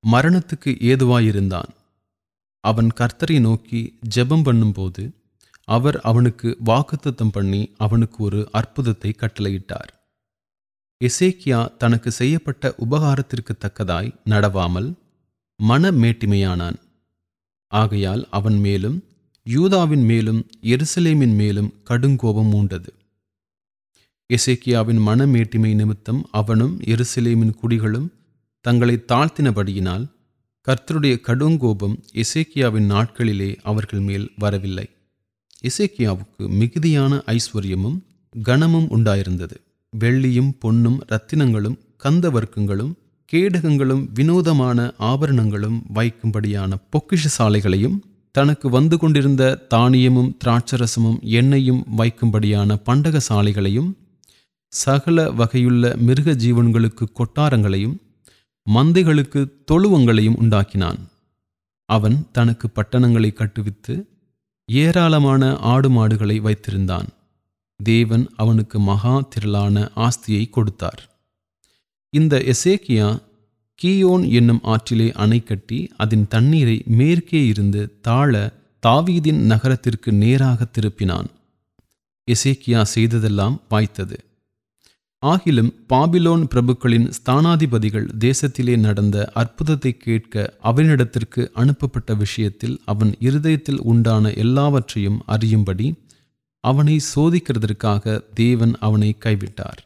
மரணத்துக்கு 0.05 0.73
ஏதுவாயிருந்தான். 0.91 1.71
அவன் 2.65 2.91
கர்த்தரை 3.01 3.41
நோக்கி 3.41 3.81
ஜெபம் 4.15 4.45
பண்ணும்போது 4.45 5.05
அவர் 5.69 5.99
அவனுக்கு 6.01 6.49
வாக்குத்தத்தம் 6.65 7.33
பண்ணி 7.33 7.63
அவனுக்கு 7.77 8.19
ஒரு 8.25 8.41
அற்புதத்தை 8.53 9.15
கட்டளையிட்டார். 9.19 9.91
எசேக்கியா 11.07 11.77
தனக்கு 11.77 12.11
செய்யப்பட்ட 12.11 12.75
உபகாரத்திற்கு 12.79 13.53
தக்கதாய் 13.55 14.11
நடவாமல் 14.25 14.89
மனமேட்டிமையானான். 15.61 16.79
ஆகையால் 17.73 18.23
அவன் 18.31 18.59
மேலும் 18.59 18.99
யூதாவின் 19.47 20.05
மேலும் 20.05 20.41
எருசலேமின் 20.63 21.35
மேலும் 21.35 21.71
கடுங்கோபம் 21.91 22.51
மூண்டது. 22.55 22.91
எசேக்கியாவின் 24.31 25.01
மனமேட்டிமை 25.09 25.75
நிமித்தம் 25.75 26.23
அவனும் 26.31 26.81
எருசலேமின் 26.81 27.55
குடிகளும் 27.63 28.09
தங்களை 28.61 28.97
தாழ்த்தினபடியினால் 29.13 30.05
கர்த்தருடைய 30.67 31.15
கடுங்கோபம் 31.29 31.97
எசேக்கியாவின் 32.23 32.89
நாட்களிலே 32.95 33.51
அவர்கள் 33.63 34.01
மேல் 34.01 34.27
வரவில்லை. 34.37 34.87
எசேக்கியாவுக்கு 35.65 36.45
மிகுதியான 36.61 37.23
ஐஸ்வர்யமும் 37.37 37.99
கனமும் 38.35 38.89
உண்டாயிருந்தது. 38.91 39.57
வெள்ளியும் 39.99 40.51
பொன்னும் 40.59 40.99
இரத்தினங்களும் 41.09 41.79
கந்தவர்க்கங்களும் 42.05 42.93
கேடகங்களும் 43.33 44.09
வினோதமான 44.15 44.93
ஆபரணங்களும் 44.99 45.79
வைக்கும்படியான 45.95 46.73
பொக்கிஷ 46.93 47.31
சாலைகளையும் 47.39 47.97
தனக்கு 48.35 48.69
வந்து 48.69 48.97
கொண்டிருந்த 48.99 49.67
தானியமும் 49.71 50.37
திராட்சரசமும் 50.45 51.19
எண்ணெயும் 51.23 51.83
வைக்கும்படியான 51.99 52.77
பண்டக 52.85 53.21
சாலைகளையும் 53.29 53.91
சகல 54.73 55.31
வகையுள்ள 55.31 55.97
மிருக 55.97 56.31
ஜீவன்களுக்கு 56.33 57.05
கொட்டாரங்களையும் 57.19 57.97
மந்தைகளுக்கு 58.67 59.41
தொழுவங்களையும் 59.73 60.39
உண்டாக்கினான். 60.41 61.01
அவன் 61.89 62.17
தனக்கு 62.33 62.71
பட்டணங்களை 62.71 63.31
கட்டுவித்து 63.33 63.95
ஏராளமான 64.69 65.57
ஆடு 65.57 65.91
மாடுகளை 65.91 66.41
வைத்திருந்தான். 66.41 67.09
தேவன் 67.81 68.25
அவனுக்கு 68.37 68.79
மகா 68.81 69.15
திரளான 69.29 69.91
ஆஸ்தியை 69.97 70.51
கொடுத்தார். 70.51 71.03
இந்த 72.13 72.43
எசேக்கியா 72.53 73.09
கீயோன் 73.83 74.25
என்னும் 74.31 74.61
ஆற்றிலே 74.65 75.13
அணை 75.13 75.43
கட்டி 75.43 75.79
அதன் 75.97 76.27
தண்ணீரை 76.29 76.83
மேற்கே 76.99 77.47
இருந்து 77.47 77.99
தாழ 78.01 78.33
தாவீதின் 78.83 79.41
நகரத்திற்கு 79.45 80.13
நேராக 80.13 80.65
திருப்பினான். 80.65 81.29
எசேக்கியா 82.29 82.83
செய்ததெல்லாம் 82.95 83.61
வாய்த்தது. 83.71 84.17
ஆகிலும் 85.23 85.71
பாபிலோன் 85.93 86.45
பிரபுக்களின் 86.45 87.07
ஸ்தானாதிபதிகள் 87.11 88.09
தேசத்திலே 88.19 88.77
நடந்த 88.77 89.31
அற்புதத்தை 89.35 89.93
கேட்க 89.97 90.57
அவனிடத்திற்கு 90.63 91.43
அனுப்பப்பட்ட 91.55 92.15
விஷயத்தில் 92.15 92.81
அவன் 92.85 93.13
இருதயத்தில் 93.19 93.81
உண்டான 93.83 94.33
எல்லாவற்றையும் 94.35 95.23
அறியும்படி 95.27 95.87
அவனை 96.71 96.97
சோதிக்கிறதற்காக 97.15 98.23
தேவன் 98.35 98.75
அவனை 98.87 99.11
கைவிட்டார். 99.25 99.81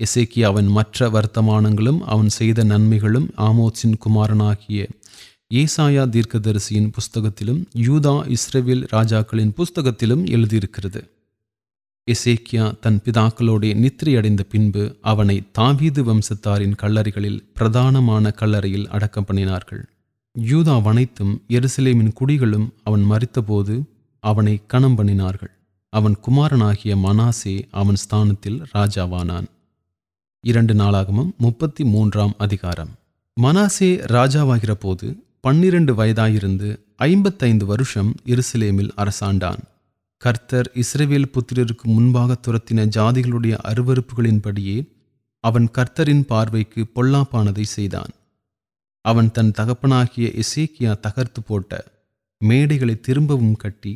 எசேக்கி 0.00 0.40
அவன் 0.50 0.68
மற்ற 0.76 1.08
வர்த்தமானங்களும் 1.16 2.00
அவன் 2.12 2.30
செய்த 2.38 2.64
நன்மைகளும் 2.64 3.28
ஆமோத்ஸின் 3.48 3.98
குமாரனாகிய 4.04 4.88
ஏசாயா 5.60 6.04
தீர்க்கதரிசியின் 6.14 6.88
புஸ்தகத்திலும் 6.96 7.60
யூதா 7.86 8.14
இஸ்ரேவேல் 8.36 8.84
ராஜாக்களின் 8.94 9.52
புஸ்தகத்திலும் 9.58 10.24
எழுதியிருக்கிறது. 10.36 11.00
எசேக்கியா 12.08 12.64
தன் 12.80 12.98
பிதாக்களோடே 13.04 13.70
நித்திரையடைந்த 13.82 14.42
பின்பு 14.52 14.84
அவனை 15.12 15.36
தாவீது 15.52 16.02
வம்சத்தாரின் 16.08 16.78
கல்லறைகளில் 16.82 17.40
பிரதானமான 17.58 18.34
கல்லறையில் 18.40 18.88
அடக்கம் 18.88 19.28
பண்ணினார்கள். 19.28 19.82
யூதா 20.36 20.76
வனைத்தும் 20.82 21.34
எருசலேமின் 21.48 22.16
குடிகளும் 22.20 22.68
அவன் 22.84 23.04
மறித்தபோது 23.10 23.76
அவனை 24.24 24.54
கணம் 24.66 24.96
பண்ணினார்கள். 24.98 25.52
அவன் 25.98 26.16
குமாரனாகிய 26.20 26.96
மனாசே 26.96 27.52
அவன் 27.70 27.94
ஸ்தானத்தில் 27.94 28.62
ராஜாவானான். 28.74 29.46
இரண்டு 30.44 30.74
நாளாகமும் 30.74 31.30
முப்பத்தி 31.36 31.84
மூன்றாம் 31.84 32.34
அதிகாரம். 32.38 32.90
மனாசே 33.42 33.88
ராஜாவாகிற 34.14 34.70
போது 34.70 35.06
பன்னிரண்டு 35.40 35.92
வயதாயிருந்து 35.94 36.68
ஐம்பத்தைந்து 36.96 37.66
வருஷம் 37.66 38.14
எருசலேமில் 38.26 38.92
அரசாண்டான். 38.94 39.62
கர்த்தர் 40.16 40.72
இஸ்ரேவேல் 40.74 41.30
புத்திரருக்கு 41.34 41.86
முன்பாக 41.96 42.36
துரத்தின 42.40 42.86
ஜாதிகளுடைய 42.96 43.54
அருவறுப்புகளின்படியே 43.70 44.78
அவன் 45.44 45.68
கர்த்தரின் 45.78 46.24
பார்வைக்கு 46.26 46.82
பொல்லாப்பானதை 46.94 47.66
செய்தான். 47.76 48.12
அவன் 49.04 49.30
தன் 49.32 49.50
தகப்பனாகிய 49.50 50.28
எசேக்கியா 50.42 50.92
தகர்த்து 51.00 51.42
போட்ட 51.42 51.72
மேடைகளை 52.40 52.94
திரும்பவும் 53.00 53.56
கட்டி 53.56 53.92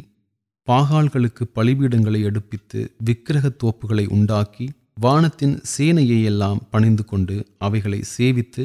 பாகால்களுக்கு 0.70 1.44
பலிபீடங்களை 1.54 2.22
எடுப்பித்து 2.22 2.92
விக்கிரக 3.04 3.52
தோப்புகளை 3.64 4.08
உண்டாக்கி 4.08 4.70
வானத்தின் 4.94 5.62
சேனையை 5.78 6.24
எல்லாம் 6.24 6.60
பணிந்து 6.70 7.04
கொண்டு 7.04 7.46
அவைகளை 7.58 8.00
சேவித்து 8.18 8.64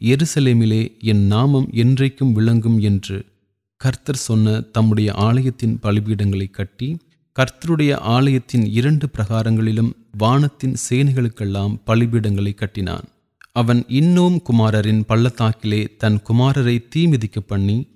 எருசலேமிலே 0.00 1.00
என் 1.00 1.26
நாமம் 1.26 1.68
என்றைக்கும் 1.72 2.32
விளங்கும் 2.32 2.78
என்று 2.80 3.24
கர்த்தர் 3.76 4.16
சொன்ன 4.16 4.60
தம்முடைய 4.60 5.12
ஆலயத்தின் 5.12 5.78
பலிபீடங்களை 5.82 6.50
கட்டி 6.50 6.96
கர்த்தருடைய 7.36 7.92
ஆலயத்தின் 7.98 8.66
இரண்டு 8.72 9.08
பிரகாரங்களிலும் 9.18 9.92
வானத்தின் 10.18 10.76
சேனைகளுக்கெல்லாம் 10.88 11.74
பலிபீடங்களை 11.86 12.54
கட்டினான். 12.54 13.04
அவன் 13.52 13.84
இன்னோம் 13.88 14.42
குமாரரின் 14.42 15.04
பள்ளத்தாக்கிலே 15.08 15.96
தன் 15.96 16.20
குமாரரை 16.28 16.76
தீமிதிக்க 16.96 17.40
பண்ணி 17.46 17.88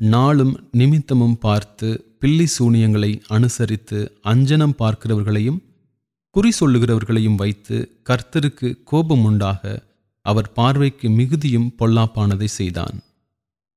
நாளும் 0.00 0.68
நிமித்தமும் 0.70 1.38
பார்த்து 1.38 2.16
பில்லி 2.18 2.46
சூனியங்களை 2.46 3.20
அனுசரித்து 3.26 4.12
அஞ்சனம் 4.24 4.74
பார்க்கிறவர்களையும் 4.78 5.62
குறி 6.30 6.52
சொல்லுகிறவர்களையும் 6.60 7.34
வைத்து 7.34 8.00
கர்த்தருக்கு 8.04 8.82
கோபம் 8.84 9.24
உண்டாக 9.24 9.82
அவர் 10.22 10.52
பார்வைக்கு 10.52 11.10
மிகுதியும் 11.10 11.72
பொல்லாப்பானதை 11.78 12.44
செய்தான். 12.44 13.02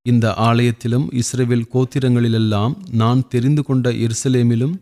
இந்த 0.02 0.34
ஆலயத்திலும் 0.34 1.08
இஸ்ரேவேல் 1.12 1.68
கோத்திரங்களிலெல்லாம் 1.74 2.76
நான் 2.90 3.28
தெரிந்து 3.28 3.64
கொண்ட 3.64 3.90
எருசலேமிலும் 3.90 4.74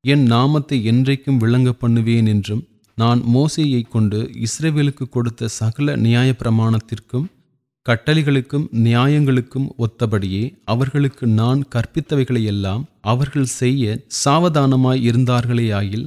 என் 0.00 0.22
நாமத்தை 0.22 0.84
என்றைக்கும் 0.84 1.36
விளங்க 1.36 1.72
பண்ணுவேன் 1.72 2.26
என்றும் 2.26 2.68
நான் 2.94 3.20
மோசையை 3.20 3.88
கொண்டு 3.88 4.30
இஸ்ரேவேலுக்கு 4.40 5.08
கொடுத்த 5.08 5.48
சகல 5.48 5.96
நியாய 5.96 6.34
பிரமாணத்திற்கும் 6.38 7.39
கட்டளைகளுக்கும் 7.86 8.66
நியாயங்களுக்கும் 8.72 9.68
ஒத்தபடியே 9.78 10.54
அவர்களுக்கு 10.64 11.26
நான் 11.26 11.62
கற்பித்தவைகளையெல்லாம் 11.70 12.82
அவர்கள் 13.00 13.44
செய்ய 13.44 13.84
சாவதானமாய் 14.24 15.00
இருந்தார்களேயாயில் 15.02 16.04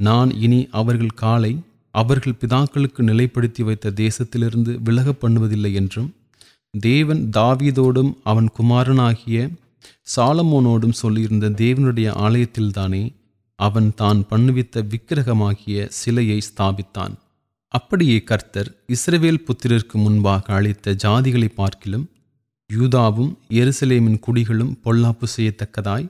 நான் 0.00 0.30
இனி 0.40 0.68
அவர்கள் 0.70 1.14
காலை 1.14 1.52
அவர்கள் 1.94 2.38
பிதாக்களுக்கு 2.40 3.00
நிலைப்படுத்தி 3.02 3.62
வைத்த 3.62 3.90
தேசத்திலிருந்து 3.90 4.82
விலக 4.82 5.12
பண்ணுவதில்லை 5.12 5.72
என்றும் 5.72 6.10
தேவன் 6.74 7.28
தாவீதோடும் 7.32 8.12
அவன் 8.22 8.48
குமாரனாகிய 8.58 9.48
சாலமோனோடும் 10.16 10.98
சொல்லியிருந்த 11.02 11.48
தேவனுடைய 11.64 12.10
ஆலயத்தில்தானே 12.26 13.04
அவன் 13.58 13.92
தான் 13.94 14.24
பண்ணுவித்த 14.30 14.82
விக்கிரகமாகிய 14.82 15.86
சிலையை 15.88 16.40
ஸ்தாபித்தான். 16.48 17.14
அப்படியே 17.74 18.22
கர்த்தர் 18.22 18.68
இஸ்ரவேல் 18.88 19.44
புத்திரருக்கு 19.46 19.92
முன்பாக 19.92 20.54
அளித்த 20.54 20.94
ஜாதிகளை 21.04 21.48
பார்க்கிலும் 21.54 22.06
யூதாவும் 22.70 23.30
எருசலேமின் 23.48 24.18
குடிகளும் 24.26 24.72
பொல்லாப்பு 24.84 25.26
செய்யத்தக்கதாய் 25.36 26.06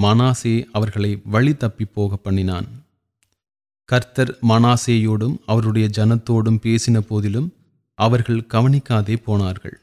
மனாசே 0.00 0.64
அவர்களை 0.72 1.20
வழி 1.24 1.54
தப்பி 1.54 1.84
போக 1.84 2.16
பண்ணினான். 2.16 2.68
கர்த்தர் 3.84 4.38
மனாசேயோடும் 4.48 5.36
அவருடைய 5.46 5.88
ஜனத்தோடும் 5.96 6.62
பேசின 6.62 6.98
போதிலும் 7.00 7.48
அவர்கள் 7.94 8.46
கவனிக்காதே 8.48 9.16
போனார்கள். 9.24 9.76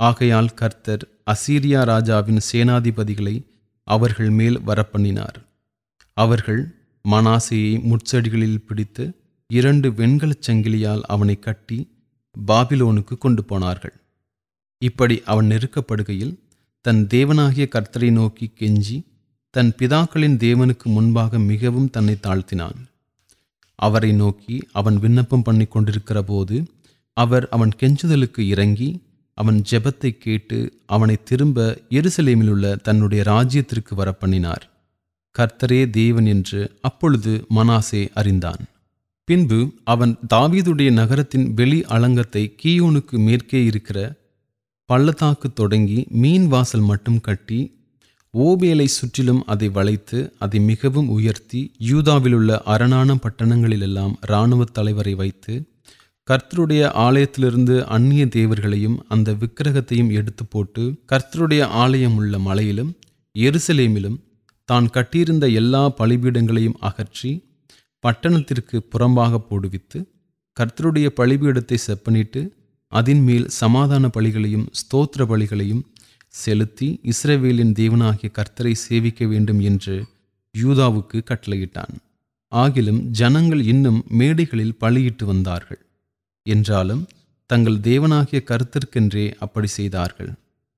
ஆகையால் 0.00 0.54
கர்த்தர் 0.54 1.02
அசீரியா 1.30 1.82
ராஜாவின் 1.82 2.40
சேனாதிபதிகளை 2.52 3.36
அவர்கள் 3.82 4.30
மேல் 4.30 4.58
வரப்பண்ணினார். 4.60 5.38
அவர்கள் 6.16 6.62
மனாசையை 7.04 7.74
முட்செடிகளில் 7.82 8.64
பிடித்து 8.66 9.04
இரண்டு 9.58 9.88
வெண்கலச் 9.90 10.44
சங்கிலியால் 10.46 11.02
அவனை 11.14 11.38
கட்டி 11.38 11.78
பாபிலோனுக்கு 12.46 13.14
கொண்டு 13.18 13.42
போனார்கள். 13.44 13.94
இப்படி 14.82 15.16
அவன் 15.24 15.48
நெருக்கப்படுகையில் 15.48 16.34
தன் 16.84 17.00
தேவனாகிய 17.14 17.64
கர்த்தரை 17.74 18.10
நோக்கி 18.10 18.46
கெஞ்சி 18.60 18.98
தன் 19.54 19.72
பிதாக்களின் 19.78 20.36
தேவனுக்கு 20.46 20.88
முன்பாக 20.96 21.38
மிகவும் 21.38 21.90
தன்னை 21.90 22.16
தாழ்த்தினான். 22.22 22.78
அவரை 23.78 24.12
நோக்கி 24.12 24.56
அவன் 24.72 24.96
விண்ணப்பம் 24.98 25.42
பண்ணி 25.42 25.64
கொண்டிருக்கிற 25.64 26.18
போது 26.22 26.56
அவர் 27.16 27.48
அவன் 27.48 27.72
கெஞ்சுதலுக்கு 27.80 28.42
இறங்கி 28.54 28.90
அவன் 29.38 29.58
ஜெபத்தை 29.70 30.10
கேட்டு 30.18 30.58
அவனை 30.86 31.16
திரும்ப 31.22 31.58
எருசலேமிலுள்ள 31.90 32.66
தன்னுடைய 32.80 33.22
ராஜ்யத்திற்கு 33.26 33.94
வரப்பண்ணினார். 33.96 34.64
கர்த்தரே 35.36 35.80
தேவன் 35.90 36.26
என்று 36.26 36.60
அப்பொழுது 36.80 37.32
மனாசே 37.54 38.02
அறிந்தான். 38.14 38.62
பின்பு 39.30 39.58
அவன் 39.84 40.12
தாவீதுடைய 40.32 40.90
நகரத்தின் 40.92 41.44
வெளி 41.54 41.76
அலங்கத்தை 41.88 42.40
கீயோனுக்கு 42.62 43.16
மேற்கே 43.18 43.60
இருக்கிற 43.64 43.98
பள்ளத்தாக்கு 44.88 45.48
தொடங்கி 45.52 45.98
மீன் 46.12 46.46
வாசல் 46.46 46.82
மட்டும் 46.82 47.20
கட்டி 47.20 47.58
ஓபேலை 48.34 48.86
சுற்றிலும் 48.90 49.42
அதை 49.46 49.68
வளைத்து 49.68 50.18
அதை 50.38 50.60
மிகவும் 50.60 51.08
உயர்த்தி 51.08 51.60
யூதாவிலுள்ள 51.86 52.56
அரணான 52.64 53.14
பட்டணங்களிலெல்லாம் 53.14 54.14
இராணுவ 54.20 54.64
தலைவரை 54.72 55.14
வைத்து 55.14 55.54
கர்த்தருடைய 56.28 56.90
ஆலயத்திலிருந்து 56.96 57.76
அந்நிய 57.88 58.24
தேவர்களையும் 58.28 58.98
அந்த 59.08 59.32
விக்கிரகத்தையும் 59.34 60.10
எடுத்து 60.12 60.46
போட்டு 60.46 60.84
கர்த்தருடைய 61.12 61.62
ஆலயம் 61.76 62.16
உள்ள 62.16 62.38
மலையிலும் 62.38 62.92
எருசலேமிலும் 63.34 64.18
தான் 64.68 64.90
கட்டியிருந்த 64.90 65.46
எல்லா 65.52 65.84
பலிபீடங்களையும் 65.98 66.80
அகற்றி 66.80 67.32
பட்டணத்திற்கு 68.04 68.76
புறம்பாக 68.92 69.40
போடுவித்து 69.48 69.98
கர்த்தருடைய 70.56 71.08
பழிபீடத்தை 71.16 71.76
செப்பனிட்டு 71.86 72.40
அதின் 72.92 73.22
மேல் 73.22 73.46
சமாதான 73.48 74.04
பலிகளையும் 74.08 74.66
ஸ்தோத்திர 74.80 75.22
பலிகளையும் 75.24 75.82
செலுத்தி 76.34 76.88
இஸ்ரவேலின் 77.02 77.72
தேவனாகிய 77.72 78.28
கர்த்தரை 78.38 78.74
சேவிக்க 78.86 79.26
வேண்டும் 79.26 79.60
என்று 79.60 79.96
யூதாவுக்கு 80.54 81.18
கட்டளையிட்டான். 81.30 81.94
ஆகிலும் 82.52 83.00
ஜனங்கள் 83.10 83.62
இன்னும் 83.62 84.00
மேடைகளில் 84.18 84.78
பலியிட்டு 84.78 85.24
வந்தார்கள். 85.26 85.80
என்றாலும் 86.46 87.02
தங்கள் 87.50 87.78
தேவனாகிய 87.80 88.40
கருத்திற்கென்றே 88.50 89.26
அப்படி 89.38 89.66
செய்தார்கள். 89.66 90.30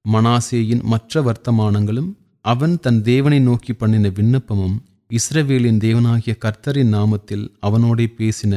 மனாசேயின் 0.04 0.82
மற்ற 0.82 1.22
வர்த்தமானங்களும் 1.22 2.10
அவன் 2.44 2.74
தன் 2.80 3.00
தேவனை 3.02 3.40
நோக்கி 3.40 3.72
பண்ணின 3.72 4.08
விண்ணப்பமும் 4.08 4.76
இஸ்ரவேலின் 5.12 5.78
தேவனாகிய 5.84 6.32
கர்த்தரின் 6.44 6.92
நாமத்தில் 6.94 7.42
அவனோடே 7.60 8.04
பேசின 8.18 8.54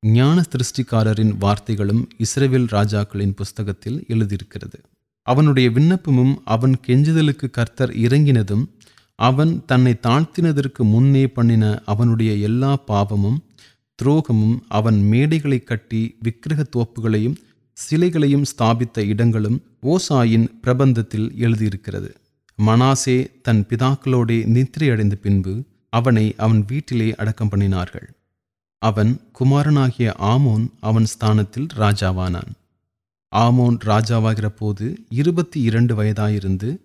ஞான 0.00 0.42
திருஷ்டிக்காரரின் 0.52 1.30
வார்த்தைகளும் 1.40 2.00
இஸ்ரவேல் 2.18 2.66
ராஜாக்களின் 2.72 3.34
புஸ்தகத்தில் 3.34 4.04
எழுதியிருக்கிறது. 4.08 4.78
அவனுடைய 5.22 5.70
விண்ணப்பமும் 5.70 6.34
அவன் 6.44 6.74
கெஞ்சுதலுக்கு 6.86 7.50
கர்த்தர் 7.50 7.90
இறங்கினதும் 7.90 8.64
அவன் 9.14 9.62
தன்னை 9.66 9.94
தாழ்த்தினதற்கு 10.02 10.82
முன்னே 10.84 11.26
பண்ணின 11.28 11.82
அவனுடைய 11.84 12.34
எல்லா 12.48 12.76
பாவமும் 12.76 13.38
துரோகமும் 13.98 14.58
அவன் 14.68 15.08
மேடைகளை 15.12 15.64
கட்டி 15.64 16.16
விக்கிரக 16.22 16.66
தோப்புகளையும் 16.76 17.36
சிலைகளையும் 17.72 18.44
ஸ்தாபித்த 18.44 19.04
இடங்களும் 19.04 19.62
ஓசாயின் 19.82 20.48
பிரபந்தத்தில் 20.62 21.34
எழுதியிருக்கிறது. 21.36 22.12
மனாசே 22.58 23.16
தன் 23.42 23.64
பிதாக்களோடே 23.68 24.36
நித்திரையடைந்த 24.54 25.14
பின்பு 25.14 25.54
அவனை 25.90 26.34
அவன் 26.36 26.64
வீட்டிலே 26.66 27.14
அடக்கம் 27.14 27.50
பண்ணினார்கள். 27.50 28.08
அவன் 28.78 29.20
குமாரனாகிய 29.32 30.14
ஆமோன் 30.20 30.68
அவன் 30.80 31.04
ஸ்தானத்தில் 31.04 31.66
ராஜாவானான். 31.76 32.52
ஆமோன் 33.32 33.76
ராஜாவாகிற 33.84 34.46
போது 34.46 34.96
இருபத்தி 35.08 35.60
இரண்டு 35.60 36.02
வயதாயிருந்து 36.02 36.76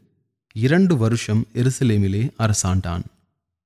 இரண்டு 0.53 0.97
வருஷம் 0.97 1.47
எருசலேமிலே 1.53 2.31
அரசாண்டான். 2.35 3.03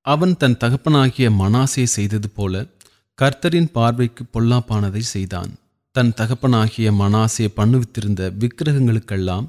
அவன் 0.01 0.37
தன் 0.37 0.57
தகப்பனாகிய 0.57 1.29
மனாசே 1.29 1.83
செய்தது 1.83 2.29
போல 2.29 2.65
கர்த்தரின் 3.21 3.71
பார்வைக்கு 3.71 4.25
பொல்லாப்பானதை 4.33 4.99
செய்தான். 4.99 5.51
தன் 5.91 6.13
தகப்பனாகிய 6.13 6.91
மனாசே 6.91 7.47
பண்ணுவித்திருந்த 7.55 8.33
விக்கிரகங்களுக்கெல்லாம் 8.39 9.47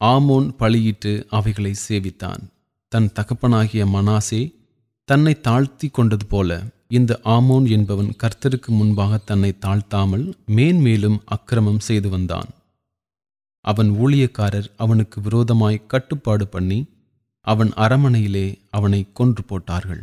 ஆமோன் 0.00 0.48
பழியிட்டு 0.58 1.26
அவைகளை 1.30 1.74
சேவித்தான். 1.88 2.42
தன் 2.88 3.12
தகப்பனாகிய 3.12 3.86
மனாசே 3.86 4.54
தன்னை 5.08 5.40
தாழ்த்தி 5.40 5.88
கொண்டது 5.88 6.26
போல 6.26 6.50
இந்த 6.88 7.20
ஆமோன் 7.24 7.66
என்பவன் 7.68 8.08
கர்த்தருக்கு 8.22 8.70
முன்பாக 8.78 9.18
தன்னை 9.18 9.50
தாழ்த்தாமல் 9.66 10.24
மேன்மேலும் 10.46 11.18
அக்கிரமம் 11.24 11.78
செய்து 11.78 12.08
வந்தான். 12.08 12.48
அவன் 13.64 13.90
ஊழியக்காரர் 13.90 14.68
அவனுக்கு 14.76 15.20
விரோதமாய் 15.20 15.86
கட்டுப்பாடு 15.86 16.46
பண்ணி 16.48 16.80
அவன் 17.40 17.70
அரமனையிலே 17.76 18.58
அவனை 18.70 19.00
கொன்று 19.12 19.42
போட்டார்கள். 19.42 20.02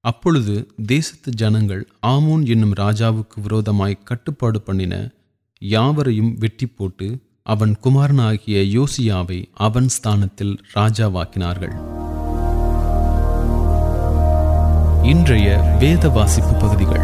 அப்பொழுது 0.00 0.54
தேசத்து 0.86 1.32
ஜனங்கள் 1.32 1.82
ஆமோன் 2.06 2.44
என்னும் 2.46 2.74
ராஜாவுக்கு 2.74 3.40
விரோதமாய் 3.42 4.02
கட்டுப்பாடு 4.04 4.60
பண்ணின 4.60 4.94
யாவரையும் 5.62 6.32
வெட்டி 6.38 6.66
போட்டு 6.66 7.08
அவன் 7.42 7.74
குமாரனாகிய 7.80 8.58
யோசியாவை 8.78 9.40
அவன் 9.66 9.88
ஸ்தானத்தில் 9.88 10.54
ராஜாவாக்கினார்கள். 10.74 11.74
இன்றைய 15.02 15.56
வேத 15.78 16.08
வாசிப்பு 16.08 16.54
பகுதிகள். 16.54 17.01